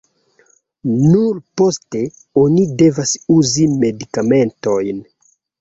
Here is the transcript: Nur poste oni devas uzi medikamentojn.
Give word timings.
Nur 0.93 1.35
poste 1.61 2.01
oni 2.45 2.65
devas 2.81 3.13
uzi 3.37 3.69
medikamentojn. 3.85 5.07